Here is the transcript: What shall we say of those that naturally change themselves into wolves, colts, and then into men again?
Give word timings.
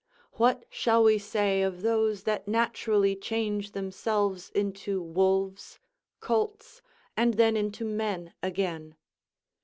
What 0.31 0.65
shall 0.71 1.03
we 1.03 1.19
say 1.19 1.61
of 1.61 1.83
those 1.83 2.23
that 2.23 2.47
naturally 2.47 3.15
change 3.15 3.73
themselves 3.73 4.49
into 4.55 4.99
wolves, 4.99 5.77
colts, 6.19 6.81
and 7.15 7.35
then 7.35 7.55
into 7.55 7.85
men 7.85 8.33
again? 8.41 8.95